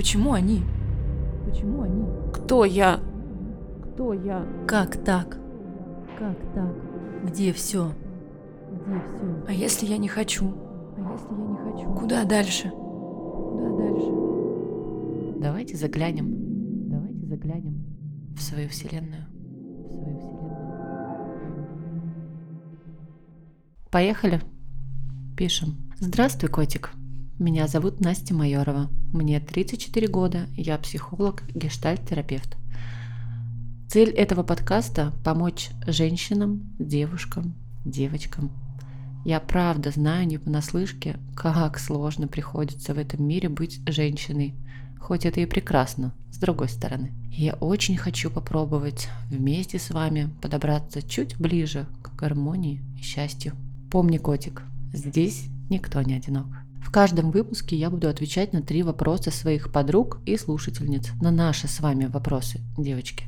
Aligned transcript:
Почему 0.00 0.32
они? 0.32 0.62
Почему 1.44 1.82
они? 1.82 2.06
Кто 2.32 2.64
я? 2.64 3.00
Кто 3.82 4.14
я? 4.14 4.46
Как 4.66 4.96
так? 5.04 5.38
Как 6.18 6.38
так? 6.54 6.74
Где 7.26 7.52
все? 7.52 7.92
Где 8.72 8.98
все? 8.98 9.44
А 9.46 9.52
если 9.52 9.84
я 9.84 9.98
не 9.98 10.08
хочу? 10.08 10.54
А 10.96 11.12
если 11.12 11.34
я 11.34 11.44
не 11.44 11.56
хочу? 11.58 11.92
Куда 11.92 12.24
дальше? 12.24 12.70
Куда 12.70 13.76
дальше? 13.76 14.10
Давайте 15.38 15.76
заглянем. 15.76 16.88
Давайте 16.88 17.26
заглянем 17.26 17.84
в 18.34 18.40
свою 18.40 18.70
вселенную. 18.70 19.26
В 19.26 19.92
свою 19.92 20.18
вселенную. 20.18 20.56
Поехали. 23.90 24.40
Пишем. 25.36 25.76
Здравствуй, 25.98 26.48
котик. 26.48 26.90
Меня 27.38 27.66
зовут 27.66 28.00
Настя 28.00 28.32
Майорова. 28.32 28.88
Мне 29.12 29.40
34 29.40 30.06
года, 30.06 30.46
я 30.56 30.78
психолог, 30.78 31.42
гештальт-терапевт. 31.52 32.56
Цель 33.88 34.10
этого 34.10 34.44
подкаста– 34.44 35.12
помочь 35.24 35.70
женщинам, 35.84 36.72
девушкам, 36.78 37.54
девочкам. 37.84 38.52
Я 39.24 39.40
правда 39.40 39.90
знаю 39.90 40.28
не 40.28 40.38
понаслышке, 40.38 41.18
как 41.34 41.80
сложно 41.80 42.28
приходится 42.28 42.94
в 42.94 42.98
этом 42.98 43.24
мире 43.26 43.48
быть 43.48 43.80
женщиной, 43.84 44.54
хоть 45.00 45.26
это 45.26 45.40
и 45.40 45.46
прекрасно, 45.46 46.14
с 46.30 46.38
другой 46.38 46.68
стороны. 46.68 47.10
Я 47.32 47.54
очень 47.54 47.96
хочу 47.96 48.30
попробовать 48.30 49.08
вместе 49.28 49.80
с 49.80 49.90
вами 49.90 50.30
подобраться 50.40 51.02
чуть 51.02 51.36
ближе 51.36 51.88
к 52.02 52.14
гармонии 52.14 52.80
и 52.96 53.02
счастью. 53.02 53.54
Помни, 53.90 54.18
котик, 54.18 54.62
здесь 54.92 55.48
никто 55.68 56.00
не 56.00 56.14
одинок. 56.14 56.46
В 56.80 56.90
каждом 56.90 57.30
выпуске 57.30 57.76
я 57.76 57.88
буду 57.88 58.08
отвечать 58.08 58.52
на 58.52 58.62
три 58.62 58.82
вопроса 58.82 59.30
своих 59.30 59.70
подруг 59.70 60.18
и 60.26 60.36
слушательниц, 60.36 61.10
на 61.20 61.30
наши 61.30 61.68
с 61.68 61.80
вами 61.80 62.06
вопросы, 62.06 62.60
девочки, 62.76 63.26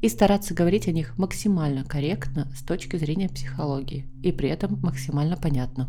и 0.00 0.08
стараться 0.08 0.54
говорить 0.54 0.88
о 0.88 0.92
них 0.92 1.16
максимально 1.16 1.84
корректно 1.84 2.50
с 2.56 2.62
точки 2.62 2.96
зрения 2.96 3.28
психологии 3.28 4.06
и 4.22 4.32
при 4.32 4.48
этом 4.48 4.80
максимально 4.82 5.36
понятно. 5.36 5.88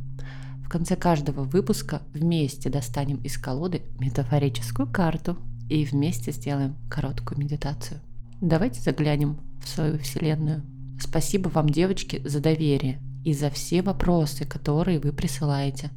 В 0.63 0.69
конце 0.69 0.95
каждого 0.95 1.43
выпуска 1.43 2.01
вместе 2.13 2.69
достанем 2.69 3.17
из 3.23 3.37
колоды 3.37 3.81
метафорическую 3.99 4.87
карту 4.87 5.37
и 5.69 5.85
вместе 5.85 6.31
сделаем 6.31 6.75
короткую 6.89 7.39
медитацию. 7.39 7.99
Давайте 8.41 8.81
заглянем 8.81 9.37
в 9.63 9.67
свою 9.67 9.97
вселенную. 9.97 10.63
Спасибо 10.99 11.49
вам, 11.49 11.69
девочки, 11.69 12.21
за 12.25 12.41
доверие 12.41 12.99
и 13.23 13.33
за 13.33 13.49
все 13.49 13.81
вопросы, 13.81 14.45
которые 14.45 14.99
вы 14.99 15.13
присылаете. 15.13 15.89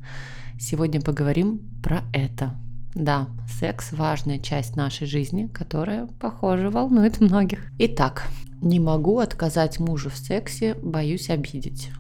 Сегодня 0.59 1.01
поговорим 1.01 1.61
про 1.83 2.03
это. 2.13 2.55
Да, 2.95 3.29
секс– 3.59 3.91
важная 3.93 4.39
часть 4.39 4.77
нашей 4.77 5.07
жизни, 5.07 5.49
которая, 5.49 6.07
похоже, 6.21 6.71
волнует 6.71 7.21
многих. 7.21 7.71
Итак, 7.79 8.29
не 8.63 8.79
могу 8.79 9.19
отказать 9.19 9.81
мужу 9.81 10.11
в 10.11 10.17
сексе, 10.17 10.75
боюсь 10.75 11.29
обидеть. 11.29 11.91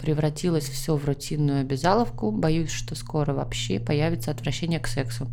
Превратилось 0.00 0.68
все 0.68 0.96
в 0.96 1.04
рутинную 1.04 1.60
обязаловку, 1.60 2.30
боюсь, 2.30 2.70
что 2.70 2.94
скоро 2.94 3.34
вообще 3.34 3.80
появится 3.80 4.30
отвращение 4.30 4.78
к 4.78 4.86
сексу. 4.86 5.28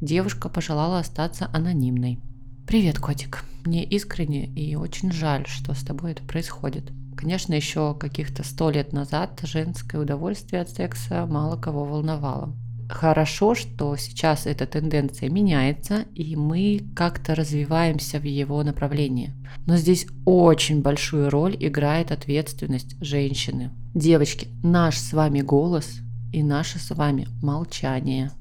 Девушка 0.00 0.48
пожелала 0.48 0.98
остаться 0.98 1.48
анонимной. 1.52 2.18
Привет, 2.66 2.98
котик. 2.98 3.44
Мне 3.64 3.84
искренне 3.84 4.46
и 4.46 4.74
очень 4.74 5.12
жаль, 5.12 5.46
что 5.46 5.72
с 5.72 5.84
тобой 5.84 6.12
это 6.12 6.24
происходит. 6.24 6.90
Конечно, 7.22 7.54
еще 7.54 7.94
каких-то 7.94 8.42
сто 8.42 8.68
лет 8.70 8.92
назад 8.92 9.38
женское 9.44 10.00
удовольствие 10.00 10.60
от 10.60 10.70
секса 10.70 11.24
мало 11.24 11.56
кого 11.56 11.84
волновало. 11.84 12.52
Хорошо, 12.88 13.54
что 13.54 13.94
сейчас 13.94 14.44
эта 14.44 14.66
тенденция 14.66 15.30
меняется, 15.30 16.04
и 16.16 16.34
мы 16.34 16.82
как-то 16.96 17.36
развиваемся 17.36 18.18
в 18.18 18.24
его 18.24 18.64
направлении. 18.64 19.34
Но 19.66 19.76
здесь 19.76 20.08
очень 20.24 20.82
большую 20.82 21.30
роль 21.30 21.56
играет 21.60 22.10
ответственность 22.10 22.96
женщины. 23.00 23.70
Девочки, 23.94 24.48
наш 24.64 24.98
с 24.98 25.12
вами 25.12 25.42
голос 25.42 26.00
и 26.32 26.42
наше 26.42 26.80
с 26.80 26.90
вами 26.90 27.28
молчание. 27.40 28.32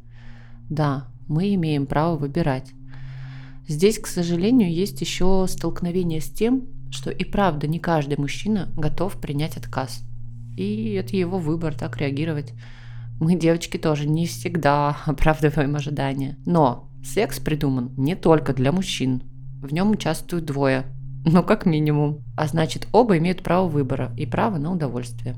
Да, 0.72 1.06
мы 1.28 1.54
имеем 1.54 1.86
право 1.86 2.18
выбирать. 2.18 2.72
Здесь, 3.68 4.00
к 4.00 4.08
сожалению, 4.08 4.74
есть 4.74 5.00
еще 5.02 5.46
столкновение 5.48 6.20
с 6.20 6.32
тем, 6.32 6.81
что 6.92 7.10
и 7.10 7.24
правда 7.24 7.68
не 7.68 7.80
каждый 7.80 8.18
мужчина 8.18 8.70
готов 8.76 9.20
принять 9.20 9.58
отказ. 9.58 10.04
И 10.58 10.94
это 10.94 11.16
его 11.16 11.40
выбор 11.40 11.74
так 11.74 11.98
реагировать. 11.98 12.54
Мы, 13.20 13.36
девочки, 13.36 13.78
тоже 13.78 14.08
не 14.08 14.28
всегда 14.28 14.98
оправдываем 15.06 15.76
ожидания. 15.76 16.38
Но 16.46 16.90
секс 17.04 17.40
придуман 17.40 17.92
не 17.98 18.16
только 18.16 18.54
для 18.54 18.72
мужчин. 18.72 19.24
В 19.62 19.74
нем 19.74 19.92
участвуют 19.92 20.46
двое, 20.46 20.86
ну 21.26 21.44
как 21.44 21.66
минимум. 21.66 22.24
А 22.36 22.48
значит, 22.48 22.88
оба 22.92 23.18
имеют 23.18 23.44
право 23.44 23.68
выбора 23.68 24.14
и 24.18 24.26
право 24.26 24.58
на 24.58 24.72
удовольствие. 24.72 25.36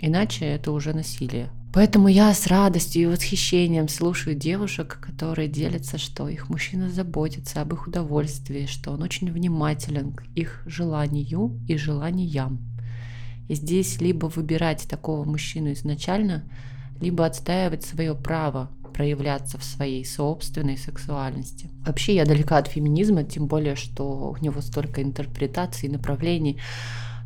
Иначе 0.00 0.46
это 0.46 0.72
уже 0.72 0.92
насилие. 0.94 1.50
Поэтому 1.72 2.08
я 2.08 2.34
с 2.34 2.46
радостью 2.48 3.02
и 3.02 3.06
восхищением 3.06 3.88
слушаю 3.88 4.36
девушек, 4.36 4.98
которые 5.00 5.48
делятся, 5.48 5.96
что 5.96 6.28
их 6.28 6.50
мужчина 6.50 6.90
заботится 6.90 7.62
об 7.62 7.72
их 7.72 7.86
удовольствии, 7.86 8.66
что 8.66 8.90
он 8.90 9.02
очень 9.02 9.32
внимателен 9.32 10.12
к 10.12 10.24
их 10.34 10.62
желанию 10.66 11.58
и 11.66 11.78
желаниям. 11.78 12.60
И 13.48 13.54
здесь 13.54 14.02
либо 14.02 14.26
выбирать 14.26 14.86
такого 14.86 15.24
мужчину 15.24 15.72
изначально, 15.72 16.44
либо 17.00 17.24
отстаивать 17.24 17.84
свое 17.84 18.14
право 18.14 18.70
проявляться 18.92 19.56
в 19.56 19.64
своей 19.64 20.04
собственной 20.04 20.76
сексуальности. 20.76 21.70
Вообще 21.86 22.16
я 22.16 22.26
далека 22.26 22.58
от 22.58 22.68
феминизма, 22.68 23.24
тем 23.24 23.46
более, 23.46 23.76
что 23.76 24.34
у 24.38 24.44
него 24.44 24.60
столько 24.60 25.02
интерпретаций 25.02 25.88
и 25.88 25.92
направлений. 25.92 26.60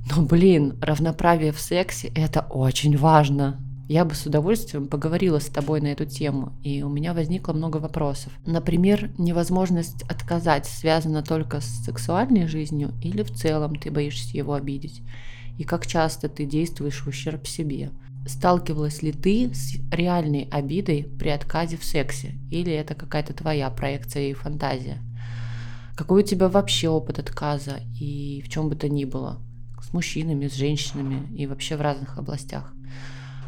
Но, 0.08 0.22
блин, 0.22 0.78
равноправие 0.80 1.50
в 1.50 1.60
сексе– 1.60 2.12
это 2.14 2.42
очень 2.42 2.96
важно. 2.96 3.65
Я 3.88 4.04
бы 4.04 4.16
с 4.16 4.26
удовольствием 4.26 4.88
поговорила 4.88 5.38
с 5.38 5.46
тобой 5.46 5.80
на 5.80 5.86
эту 5.86 6.06
тему, 6.06 6.52
и 6.64 6.82
у 6.82 6.88
меня 6.88 7.14
возникло 7.14 7.52
много 7.52 7.76
вопросов. 7.76 8.32
Например, 8.44 9.12
невозможность 9.16 10.02
отказать 10.10 10.66
связана 10.66 11.22
только 11.22 11.60
с 11.60 11.84
сексуальной 11.84 12.48
жизнью 12.48 12.92
или 13.00 13.22
в 13.22 13.30
целом 13.30 13.76
ты 13.76 13.92
боишься 13.92 14.36
его 14.36 14.54
обидеть? 14.54 15.02
И 15.56 15.62
как 15.62 15.86
часто 15.86 16.28
ты 16.28 16.46
действуешь 16.46 17.00
в 17.00 17.06
ущерб 17.06 17.46
себе? 17.46 17.90
Сталкивалась 18.26 19.02
ли 19.02 19.12
ты 19.12 19.54
с 19.54 19.76
реальной 19.92 20.48
обидой 20.50 21.04
при 21.16 21.28
отказе 21.28 21.76
в 21.76 21.84
сексе? 21.84 22.34
Или 22.50 22.72
это 22.72 22.96
какая-то 22.96 23.34
твоя 23.34 23.70
проекция 23.70 24.30
и 24.30 24.34
фантазия? 24.34 24.98
Какой 25.96 26.24
у 26.24 26.26
тебя 26.26 26.48
вообще 26.48 26.88
опыт 26.88 27.20
отказа 27.20 27.78
и 28.00 28.42
в 28.44 28.48
чем 28.48 28.68
бы 28.68 28.74
то 28.74 28.88
ни 28.88 29.04
было? 29.04 29.38
С 29.80 29.92
мужчинами, 29.92 30.48
с 30.48 30.54
женщинами 30.54 31.32
и 31.36 31.46
вообще 31.46 31.76
в 31.76 31.80
разных 31.80 32.18
областях. 32.18 32.75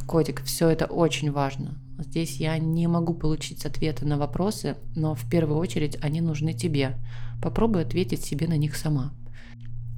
Котик, 0.08 0.42
все 0.42 0.70
это 0.70 0.86
очень 0.86 1.30
важно. 1.30 1.74
Здесь 1.98 2.36
я 2.36 2.56
не 2.56 2.86
могу 2.86 3.12
получить 3.12 3.66
ответы 3.66 4.06
на 4.06 4.16
вопросы, 4.16 4.78
но 4.96 5.14
в 5.14 5.28
первую 5.28 5.58
очередь 5.58 5.98
они 6.00 6.22
нужны 6.22 6.54
тебе. 6.54 6.96
Попробуй 7.42 7.82
ответить 7.82 8.24
себе 8.24 8.48
на 8.48 8.56
них 8.56 8.74
сама. 8.74 9.12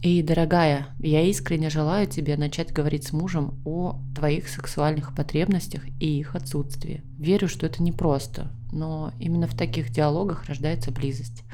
И, 0.02 0.20
дорогая, 0.24 0.88
я 0.98 1.22
искренне 1.22 1.70
желаю 1.70 2.08
тебе 2.08 2.36
начать 2.36 2.72
говорить 2.72 3.04
с 3.04 3.12
мужем 3.12 3.60
о 3.64 4.00
твоих 4.16 4.48
сексуальных 4.48 5.14
потребностях 5.14 5.86
и 6.00 6.18
их 6.18 6.34
отсутствии. 6.34 7.04
Верю, 7.16 7.46
что 7.46 7.66
это 7.66 7.80
непросто, 7.80 8.50
но 8.72 9.12
именно 9.20 9.46
в 9.46 9.56
таких 9.56 9.90
диалогах 9.90 10.46
рождается 10.46 10.90
близость, 10.90 11.44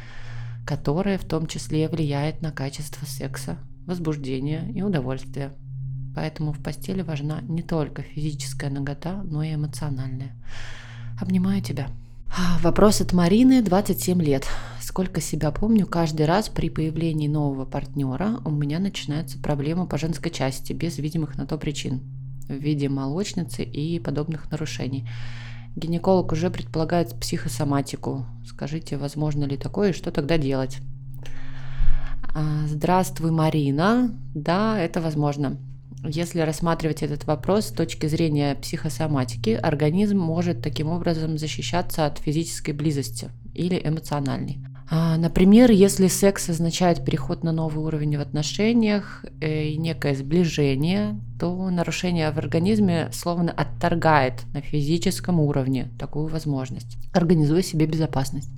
которая 0.65 1.19
в 1.19 1.27
том 1.27 1.47
числе 1.47 1.91
влияет 1.91 2.41
на 2.41 2.53
качество 2.53 3.05
секса, 3.05 3.59
возбуждения 3.85 4.67
и 4.73 4.81
удовольствия. 4.81 5.53
Поэтому 6.17 6.53
в 6.53 6.63
постели 6.63 7.03
важна 7.03 7.43
не 7.43 7.63
только 7.63 8.01
физическая 8.01 8.71
нагота, 8.71 9.23
но 9.23 9.43
и 9.43 9.55
эмоциональная. 9.55 10.33
Обнимаю 11.21 11.61
тебя. 11.61 11.89
А, 12.29 12.59
вопрос 12.63 13.03
от 13.03 13.13
Марины, 13.13 13.61
27 13.61 14.23
лет. 14.23 14.49
Сколько 14.81 15.21
себя 15.21 15.51
помню, 15.51 15.87
каждый 15.87 16.25
раз 16.25 16.49
при 16.49 16.71
появлении 16.71 17.29
нового 17.29 17.67
партнера 17.67 18.41
у 18.47 18.51
меня 18.51 18.79
начинаются 18.79 19.39
проблемы 19.39 19.87
по 19.87 19.99
женской 19.99 20.31
части, 20.31 20.73
без 20.73 20.97
видимых 20.97 21.37
на 21.37 21.47
то 21.47 21.59
причин, 21.59 22.01
в 22.49 22.55
виде 22.55 22.89
молочницы 22.89 23.63
и 23.63 24.01
подобных 24.01 24.51
нарушений. 24.51 25.07
Гинеколог 25.77 26.33
уже 26.33 26.49
предполагает 26.49 27.15
психосоматику. 27.21 28.25
Скажите, 28.47 28.97
возможно 28.97 29.45
ли 29.45 29.59
такое 29.59 29.91
и 29.91 29.95
что 29.95 30.11
тогда 30.11 30.39
делать? 30.39 30.79
А, 32.35 32.67
здравствуй, 32.67 33.33
Марина. 33.33 34.19
Да, 34.35 34.79
это 34.79 35.03
возможно. 35.03 35.59
Если 36.05 36.41
рассматривать 36.41 37.03
этот 37.03 37.25
вопрос 37.25 37.67
с 37.67 37.73
точки 37.73 38.07
зрения 38.07 38.55
психосоматики, 38.55 39.51
организм 39.51 40.19
может 40.19 40.63
таким 40.63 40.89
образом 40.89 41.39
защищаться 41.39 42.07
от 42.07 42.19
физической 42.19 42.73
близости 42.73 43.31
или 43.55 43.81
эмоциональной. 43.83 44.59
А, 44.89 45.17
например, 45.17 45.73
если 45.73 46.07
секс 46.07 46.49
означает 46.49 47.05
переход 47.05 47.43
на 47.43 47.51
новый 47.51 47.85
уровень 47.85 48.17
в 48.19 48.21
отношениях 48.21 49.25
э, 49.41 49.65
и 49.65 49.79
некое 49.79 50.15
сближение, 50.15 51.21
то 51.41 51.71
нарушение 51.71 52.31
в 52.31 52.39
организме 52.39 53.09
словно 53.13 53.51
отторгает 53.51 54.45
на 54.55 54.61
физическом 54.61 55.41
уровне 55.41 55.91
такую 55.99 56.29
возможность, 56.29 56.99
организуя 57.13 57.63
себе 57.63 57.87
безопасность. 57.87 58.51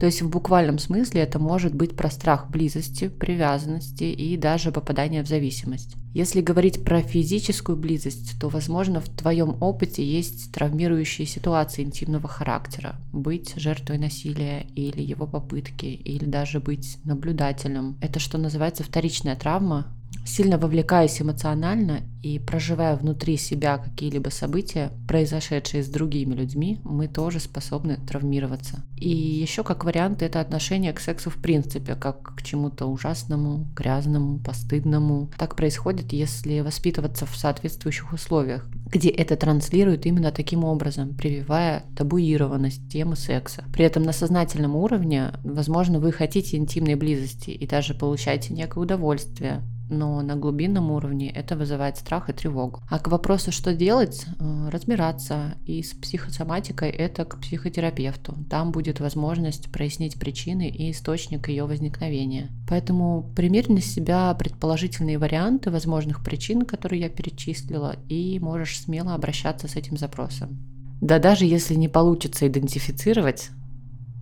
То 0.00 0.06
есть 0.06 0.22
в 0.22 0.30
буквальном 0.30 0.78
смысле 0.78 1.20
это 1.20 1.38
может 1.38 1.74
быть 1.74 1.94
про 1.94 2.10
страх 2.10 2.48
близости, 2.48 3.08
привязанности 3.08 4.04
и 4.04 4.34
даже 4.38 4.72
попадания 4.72 5.22
в 5.22 5.28
зависимость. 5.28 5.94
Если 6.14 6.40
говорить 6.40 6.82
про 6.82 7.02
физическую 7.02 7.76
близость, 7.76 8.40
то, 8.40 8.48
возможно, 8.48 9.00
в 9.00 9.08
твоем 9.10 9.58
опыте 9.60 10.02
есть 10.02 10.52
травмирующие 10.52 11.26
ситуации 11.26 11.82
интимного 11.82 12.28
характера. 12.28 12.96
Быть 13.12 13.52
жертвой 13.56 13.98
насилия 13.98 14.66
или 14.74 15.02
его 15.02 15.26
попытки, 15.26 15.84
или 15.84 16.24
даже 16.24 16.60
быть 16.60 16.96
наблюдателем. 17.04 17.98
Это 18.00 18.18
что 18.18 18.38
называется 18.38 18.82
вторичная 18.82 19.36
травма, 19.36 19.86
сильно 20.24 20.58
вовлекаясь 20.58 21.20
эмоционально 21.20 22.02
и 22.22 22.38
проживая 22.38 22.96
внутри 22.96 23.36
себя 23.36 23.78
какие-либо 23.78 24.28
события, 24.28 24.92
произошедшие 25.08 25.82
с 25.82 25.88
другими 25.88 26.34
людьми, 26.34 26.80
мы 26.84 27.08
тоже 27.08 27.40
способны 27.40 27.96
травмироваться. 27.96 28.84
И 28.96 29.08
еще 29.08 29.64
как 29.64 29.84
вариант 29.84 30.22
это 30.22 30.40
отношение 30.40 30.92
к 30.92 31.00
сексу 31.00 31.30
в 31.30 31.36
принципе, 31.36 31.94
как 31.94 32.36
к 32.36 32.42
чему-то 32.42 32.86
ужасному, 32.86 33.66
грязному, 33.74 34.38
постыдному. 34.38 35.30
Так 35.38 35.56
происходит, 35.56 36.12
если 36.12 36.60
воспитываться 36.60 37.26
в 37.26 37.34
соответствующих 37.36 38.12
условиях, 38.12 38.66
где 38.86 39.08
это 39.08 39.36
транслируют 39.36 40.04
именно 40.04 40.30
таким 40.30 40.64
образом, 40.64 41.14
прививая 41.14 41.84
табуированность 41.96 42.88
темы 42.90 43.16
секса. 43.16 43.64
При 43.72 43.84
этом 43.84 44.02
на 44.02 44.12
сознательном 44.12 44.76
уровне, 44.76 45.32
возможно, 45.42 45.98
вы 46.00 46.12
хотите 46.12 46.56
интимной 46.56 46.96
близости 46.96 47.50
и 47.50 47.66
даже 47.66 47.94
получаете 47.94 48.52
некое 48.52 48.80
удовольствие 48.80 49.62
но 49.90 50.22
на 50.22 50.36
глубинном 50.36 50.90
уровне 50.90 51.30
это 51.30 51.56
вызывает 51.56 51.96
страх 51.96 52.30
и 52.30 52.32
тревогу. 52.32 52.80
А 52.88 52.98
к 52.98 53.08
вопросу, 53.08 53.52
что 53.52 53.74
делать, 53.74 54.24
э, 54.38 54.68
разбираться. 54.70 55.54
И 55.66 55.82
с 55.82 55.92
психосоматикой 55.92 56.90
это 56.90 57.24
к 57.24 57.38
психотерапевту. 57.40 58.34
Там 58.48 58.72
будет 58.72 59.00
возможность 59.00 59.70
прояснить 59.70 60.18
причины 60.18 60.68
и 60.68 60.90
источник 60.90 61.48
ее 61.48 61.64
возникновения. 61.64 62.50
Поэтому 62.68 63.30
примерь 63.34 63.70
на 63.70 63.80
себя 63.80 64.32
предположительные 64.34 65.18
варианты 65.18 65.70
возможных 65.70 66.22
причин, 66.24 66.62
которые 66.62 67.02
я 67.02 67.08
перечислила, 67.08 67.96
и 68.08 68.38
можешь 68.38 68.80
смело 68.80 69.14
обращаться 69.14 69.68
с 69.68 69.76
этим 69.76 69.96
запросом. 69.96 70.58
Да 71.00 71.18
даже 71.18 71.46
если 71.46 71.74
не 71.74 71.88
получится 71.88 72.46
идентифицировать, 72.46 73.50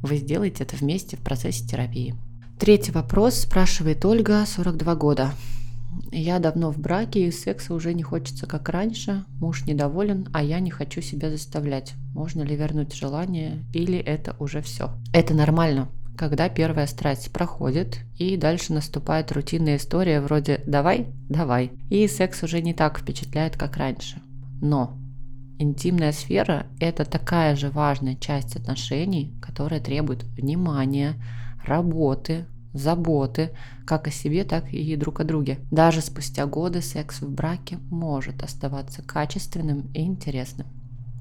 вы 0.02 0.16
сделаете 0.16 0.64
это 0.64 0.76
вместе 0.76 1.16
в 1.16 1.20
процессе 1.20 1.66
терапии. 1.66 2.14
Третий 2.58 2.92
вопрос 2.92 3.34
спрашивает 3.34 4.04
Ольга, 4.04 4.44
42 4.46 4.94
года. 4.94 5.32
Я 6.10 6.38
давно 6.38 6.70
в 6.70 6.78
браке, 6.78 7.26
и 7.26 7.30
секса 7.30 7.74
уже 7.74 7.94
не 7.94 8.02
хочется 8.02 8.46
как 8.46 8.68
раньше. 8.68 9.24
Муж 9.40 9.64
недоволен, 9.66 10.28
а 10.32 10.42
я 10.42 10.60
не 10.60 10.70
хочу 10.70 11.00
себя 11.00 11.30
заставлять. 11.30 11.94
Можно 12.14 12.42
ли 12.42 12.56
вернуть 12.56 12.94
желание, 12.94 13.64
или 13.72 13.98
это 13.98 14.36
уже 14.38 14.62
все? 14.62 14.90
Это 15.12 15.34
нормально, 15.34 15.88
когда 16.16 16.48
первая 16.48 16.86
страсть 16.86 17.32
проходит, 17.32 18.00
и 18.18 18.36
дальше 18.36 18.72
наступает 18.72 19.32
рутинная 19.32 19.76
история 19.76 20.20
вроде 20.20 20.62
«давай, 20.66 21.06
давай», 21.28 21.72
и 21.90 22.06
секс 22.08 22.42
уже 22.42 22.60
не 22.60 22.74
так 22.74 22.98
впечатляет, 22.98 23.56
как 23.56 23.76
раньше. 23.76 24.20
Но 24.60 24.98
интимная 25.58 26.12
сфера– 26.12 26.66
это 26.80 27.04
такая 27.04 27.54
же 27.54 27.70
важная 27.70 28.16
часть 28.16 28.56
отношений, 28.56 29.38
которая 29.40 29.80
требует 29.80 30.24
внимания, 30.24 31.14
работы, 31.64 32.46
заботы, 32.78 33.50
как 33.86 34.06
о 34.06 34.10
себе, 34.10 34.44
так 34.44 34.72
и 34.72 34.96
друг 34.96 35.20
о 35.20 35.24
друге. 35.24 35.58
Даже 35.70 36.00
спустя 36.00 36.46
годы 36.46 36.80
секс 36.80 37.20
в 37.20 37.30
браке 37.30 37.78
может 37.90 38.42
оставаться 38.42 39.02
качественным 39.02 39.90
и 39.94 40.02
интересным. 40.02 40.66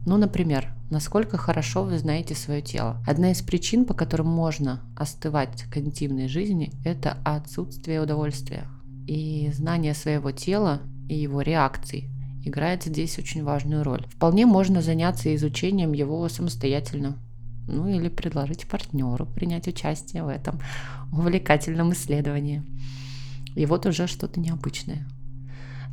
Ну, 0.06 0.15
например, 0.15 0.69
насколько 0.89 1.38
хорошо 1.38 1.83
вы 1.83 1.98
знаете 1.98 2.33
свое 2.33 2.62
тело. 2.62 3.04
Одна 3.06 3.31
из 3.31 3.42
причин, 3.42 3.83
по 3.83 3.94
которым 3.94 4.27
можно 4.27 4.81
остывать 4.95 5.63
к 5.63 5.77
интимной 5.77 6.30
жизни, 6.30 6.71
это 6.86 7.18
отсутствие 7.25 8.01
удовольствия. 8.01 8.68
И 9.06 9.51
знание 9.54 9.94
своего 9.94 10.31
тела 10.31 10.81
и 11.09 11.15
его 11.15 11.42
реакций 11.42 12.09
играет 12.45 12.83
здесь 12.83 13.19
очень 13.19 13.44
важную 13.44 13.83
роль. 13.83 14.06
Вполне 14.09 14.45
можно 14.45 14.81
заняться 14.81 15.33
изучением 15.36 15.92
его 15.92 16.27
самостоятельно, 16.30 17.18
ну 17.67 17.87
или 17.87 18.09
предложить 18.09 18.67
партнеру 18.67 19.25
принять 19.25 19.67
участие 19.67 20.23
в 20.23 20.27
этом 20.27 20.59
увлекательном 21.11 21.93
исследовании. 21.93 22.63
И 23.55 23.65
вот 23.65 23.85
уже 23.85 24.07
что-то 24.07 24.39
необычное. 24.39 25.07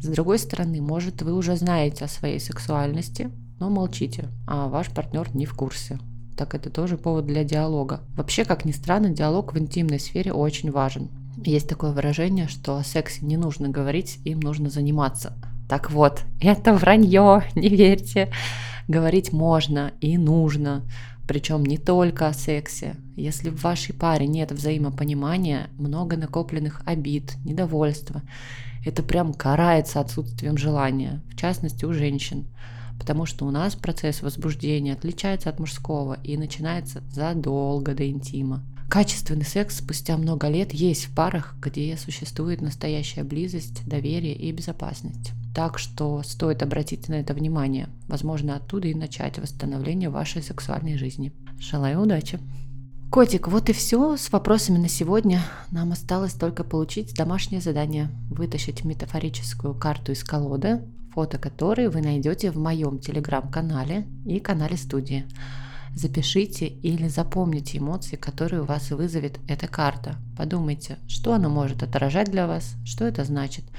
С 0.01 0.07
другой 0.07 0.39
стороны, 0.39 0.81
может, 0.81 1.23
вы 1.23 1.33
уже 1.33 1.57
знаете 1.57 2.05
о 2.05 2.09
своей 2.09 2.39
сексуальности, 2.39 3.31
но 3.59 3.71
молчите, 3.71 4.29
а 4.47 4.69
ваш 4.69 4.91
партнер 4.91 5.35
не 5.35 5.47
в 5.47 5.55
курсе. 5.55 5.99
Так 6.37 6.55
это 6.55 6.69
тоже 6.69 6.99
повод 6.99 7.27
для 7.27 7.45
диалога. 7.45 8.01
Вообще, 8.17 8.45
как 8.45 8.65
ни 8.65 8.73
странно, 8.73 9.11
диалог 9.11 9.55
в 9.55 9.59
интимной 9.59 10.01
сфере 10.01 10.33
очень 10.33 10.71
важен. 10.71 11.09
Есть 11.37 11.69
такое 11.69 11.93
выражение, 11.93 12.49
что 12.49 12.77
о 12.77 12.85
сексе 12.85 13.25
не 13.25 13.37
нужно 13.37 13.69
говорить, 13.69 14.19
им 14.25 14.41
нужно 14.41 14.69
заниматься. 14.69 15.35
Так 15.69 15.91
вот, 15.91 16.23
это 16.41 16.75
вранье, 16.75 17.45
не 17.55 17.69
верьте. 17.69 18.31
Говорить 18.89 19.33
можно 19.33 19.93
и 20.01 20.19
нужно. 20.19 20.83
Причем 21.27 21.65
не 21.65 21.79
только 21.79 22.29
о 22.29 22.35
сексе. 22.35 22.97
Если 23.17 23.49
в 23.49 23.63
вашей 23.63 23.95
паре 23.95 24.27
нет 24.27 24.53
взаимопонимания, 24.53 25.71
много 25.79 26.17
накопленных 26.17 26.83
обид, 26.85 27.37
недовольства, 27.45 28.23
это 28.85 29.03
прям 29.03 29.33
карается 29.33 30.01
отсутствием 30.01 30.59
желания, 30.59 31.23
в 31.31 31.37
частности 31.37 31.85
у 31.85 31.93
женщин. 31.93 32.47
Потому 32.99 33.27
что 33.27 33.47
у 33.47 33.51
нас 33.51 33.75
процесс 33.75 34.23
возбуждения 34.23 34.93
отличается 34.93 35.49
от 35.49 35.59
мужского 35.59 36.19
и 36.23 36.37
начинается 36.37 37.03
задолго 37.11 37.95
до 37.95 38.09
интима. 38.09 38.63
Качественный 38.91 39.47
секс 39.47 39.79
спустя 39.79 40.17
много 40.17 40.49
лет 40.49 40.73
есть 40.73 41.07
в 41.07 41.15
парах, 41.15 41.57
где 41.61 41.97
существует 41.97 42.61
настоящая 42.61 43.25
близость, 43.25 43.85
доверие 43.87 44.35
и 44.35 44.53
безопасность. 44.53 45.33
Так 45.55 45.79
что 45.79 46.21
стоит 46.25 46.65
обратить 46.65 47.09
на 47.09 47.15
это 47.15 47.33
внимание. 47.33 47.89
Возможно, 48.09 48.57
оттуда 48.57 48.89
и 48.89 48.95
начать 48.95 49.39
восстановление 49.39 50.11
вашей 50.11 50.43
сексуальной 50.43 50.99
жизни. 50.99 51.33
Желаю 51.61 52.03
удачи! 52.03 52.41
Котик, 53.09 53.47
вот 53.47 53.71
и 53.71 53.73
все 53.73 54.17
с 54.17 54.33
вопросами 54.33 54.79
на 54.79 54.89
сегодня. 54.89 55.41
Нам 55.71 55.93
осталось 55.93 56.33
только 56.33 56.65
получить 56.65 57.15
домашнее 57.15 57.61
задание. 57.61 58.11
Вытащить 58.29 58.85
метафорическую 58.85 59.75
карту 59.75 60.11
из 60.11 60.25
колоды, 60.25 60.83
фото 61.13 61.39
которой 61.39 61.89
вы 61.89 62.03
найдете 62.03 62.51
в 62.51 62.57
моем 62.57 62.99
телеграм-канале 62.99 64.09
и 64.27 64.41
канале 64.41 64.77
студии. 64.77 65.25
Запишите 65.95 66.67
или 66.67 67.07
запомните 67.07 67.79
эмоции, 67.79 68.17
которые 68.17 68.63
у 68.63 68.67
вас 68.67 68.91
вызовет 68.91 69.39
эта 69.47 69.69
карта. 69.69 70.17
Подумайте, 70.37 70.99
что 71.07 71.33
она 71.33 71.49
может 71.49 71.85
отражать 71.85 72.33
для 72.33 72.49
вас, 72.49 72.75
что 72.85 73.05
это 73.05 73.23
значит– 73.23 73.65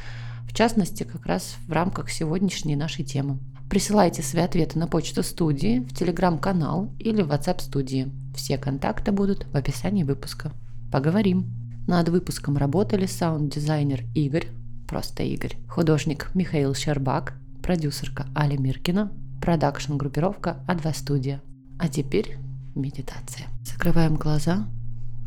в 0.55 0.57
частности, 0.57 1.03
как 1.03 1.25
раз 1.25 1.57
в 1.67 1.71
рамках 1.74 2.09
сегодняшней 2.09 2.77
нашей 2.77 3.03
темы. 3.03 3.39
Присылайте 3.69 4.21
свои 4.21 4.43
ответы 4.43 4.79
на 4.79 4.88
почту 4.88 5.21
студии, 5.21 5.79
в 5.79 5.93
телеграм-канал 5.93 6.93
или 6.97 7.21
в 7.21 7.29
WhatsApp 7.29 7.62
студии. 7.62 8.09
Все 8.33 8.57
контакты 8.57 9.12
будут 9.12 9.45
в 9.51 9.57
описании 9.57 10.03
выпуска. 10.03 10.53
Поговорим. 10.93 11.51
Над 11.88 12.07
выпуском 12.07 12.55
работали 12.55 13.05
саунд-дизайнер 13.05 14.05
Игорь, 14.15 14.47
просто 14.88 15.24
Игорь, 15.24 15.57
художник 15.67 16.31
Михаил 16.33 16.74
Щербак, 16.74 17.33
продюсерка 17.62 18.27
Аля 18.33 18.57
Миркина, 18.57 19.12
продакшн-группировка 19.41 20.63
А2 20.69 20.95
Студия. 20.95 21.41
А 21.77 21.89
теперь 21.89 22.38
медитация. 22.75 23.47
Закрываем 23.65 24.15
глаза, 24.15 24.69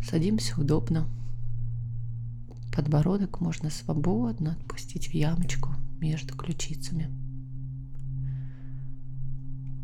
садимся 0.02 0.58
удобно, 0.58 1.06
Подбородок 2.75 3.41
можно 3.41 3.71
свободно 3.71 4.53
отпустить 4.53 5.09
в 5.09 5.15
ямочку 5.15 5.71
между 6.01 6.37
ключицами. 6.37 7.11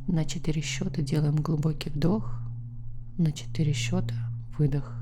На 0.07 0.25
четыре 0.25 0.62
счета 0.62 1.03
делаем 1.03 1.37
глубокий 1.37 1.91
вдох, 1.91 2.38
на 3.19 3.33
четыре 3.33 3.73
счета 3.73 4.14
выдох. 4.59 4.95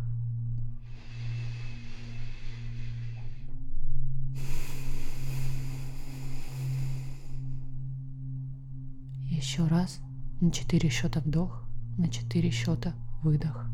Еще 9.28 9.66
раз 9.66 9.98
на 10.40 10.50
четыре 10.50 10.88
счета 10.88 11.20
вдох, 11.20 11.64
на 11.98 12.08
четыре 12.08 12.50
счета 12.50 12.94
выдох. 13.22 13.66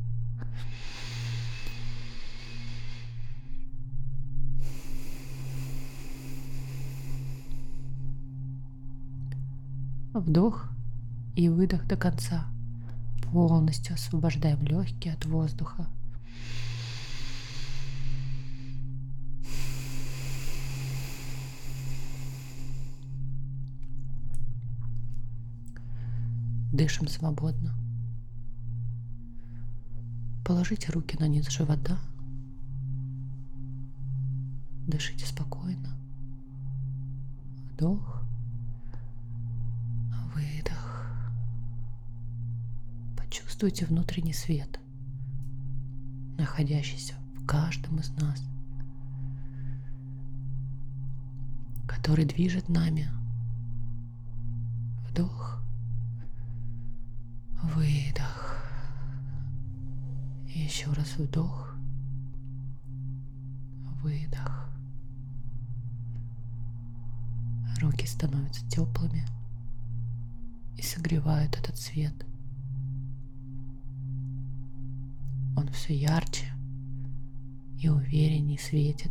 вдох 10.21 10.69
и 11.37 11.49
выдох 11.49 11.87
до 11.87 11.97
конца, 11.97 12.47
полностью 13.33 13.95
освобождаем 13.95 14.63
легкие 14.63 15.15
от 15.15 15.25
воздуха. 15.27 15.87
Дышим 26.73 27.09
свободно. 27.09 27.75
Положите 30.45 30.93
руки 30.93 31.17
на 31.19 31.29
низ 31.29 31.49
живота. 31.49 31.99
Дышите 34.87 35.27
спокойно. 35.27 35.91
Вдох. 37.73 38.18
Почувствуйте 43.59 43.87
внутренний 43.87 44.33
свет, 44.33 44.79
находящийся 46.39 47.15
в 47.35 47.45
каждом 47.45 47.99
из 47.99 48.11
нас, 48.11 48.41
который 51.89 52.25
движет 52.25 52.69
нами. 52.69 53.11
Вдох. 55.09 55.61
Выдох. 57.65 58.63
И 60.55 60.61
еще 60.61 60.93
раз 60.93 61.17
вдох. 61.17 61.75
Выдох. 64.05 64.71
Руки 67.81 68.07
становятся 68.07 68.65
теплыми 68.69 69.27
и 70.77 70.83
согревают 70.83 71.57
этот 71.57 71.77
свет. 71.77 72.15
Все 75.89 75.97
ярче 75.97 76.45
и 77.81 77.89
увереннее 77.89 78.59
светит. 78.59 79.11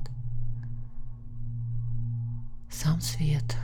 Сам 2.69 3.01
свет 3.01 3.57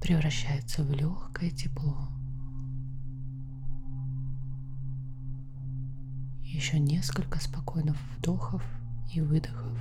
превращается 0.00 0.84
в 0.84 0.92
легкое 0.92 1.50
тепло. 1.50 2.08
Еще 6.44 6.78
несколько 6.78 7.40
спокойных 7.40 7.96
вдохов 8.16 8.62
и 9.12 9.20
выдохов. 9.20 9.76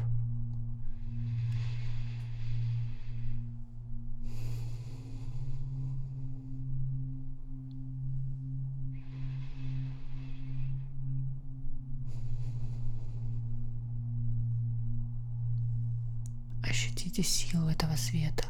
Ощутите 17.18 17.24
силу 17.24 17.68
этого 17.68 17.96
света. 17.96 18.46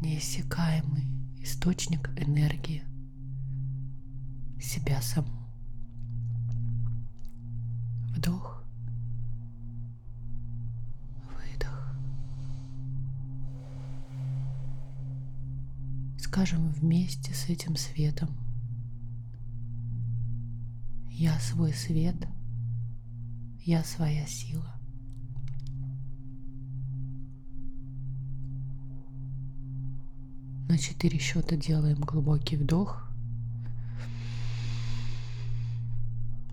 Неиссякаемый 0.00 1.04
источник 1.42 2.10
энергии 2.16 2.84
себя 4.60 5.02
саму. 5.02 5.32
Вдох. 8.14 8.62
Выдох. 11.34 11.96
Скажем 16.20 16.70
вместе 16.70 17.34
с 17.34 17.48
этим 17.48 17.74
светом. 17.74 18.28
Я 21.10 21.36
свой 21.40 21.72
свет, 21.72 22.28
я 23.64 23.82
своя 23.82 24.24
сила. 24.26 24.77
На 30.78 30.82
четыре 30.84 31.18
счета 31.18 31.56
делаем 31.56 31.96
глубокий 31.96 32.56
вдох. 32.56 33.02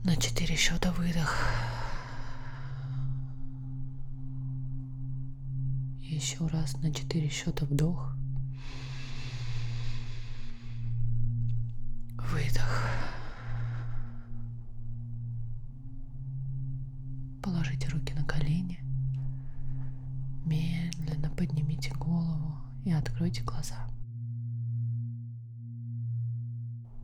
На 0.03 0.15
четыре 0.15 0.55
счета 0.55 0.91
выдох. 0.93 1.45
Еще 6.01 6.47
раз 6.47 6.75
на 6.81 6.91
четыре 6.91 7.29
счета 7.29 7.67
вдох. 7.67 8.15
Выдох. 12.17 12.89
Положите 17.43 17.89
руки 17.89 18.15
на 18.15 18.23
колени. 18.23 18.79
Медленно 20.45 21.29
поднимите 21.29 21.93
голову 21.93 22.57
и 22.85 22.91
откройте 22.91 23.43
глаза. 23.43 23.87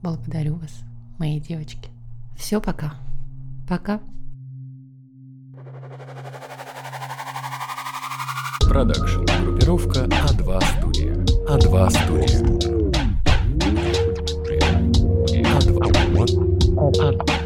Благодарю 0.02 0.56
вас, 0.56 0.82
мои 1.20 1.40
девочки. 1.40 1.92
Все, 2.36 2.60
пока. 2.60 2.96
Пока. 3.70 4.00
Продакшн. 8.62 9.26
Группировка 9.44 10.06
А2 10.06 10.60
студия. 10.80 11.14
А2 11.48 11.90
студия. 11.92 12.40
А2. 15.44 15.92
Вот. 16.16 16.32
А2. 16.98 17.41